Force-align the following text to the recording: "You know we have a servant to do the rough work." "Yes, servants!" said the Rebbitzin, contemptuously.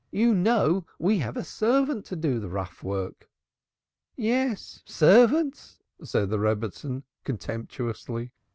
"You 0.09 0.33
know 0.33 0.87
we 0.97 1.19
have 1.19 1.37
a 1.37 1.43
servant 1.43 2.05
to 2.05 2.15
do 2.15 2.39
the 2.39 2.49
rough 2.49 2.81
work." 2.83 3.29
"Yes, 4.15 4.81
servants!" 4.83 5.77
said 6.03 6.31
the 6.31 6.39
Rebbitzin, 6.39 7.03
contemptuously. 7.23 8.31